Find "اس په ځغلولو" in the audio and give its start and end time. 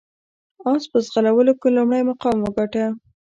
0.71-1.53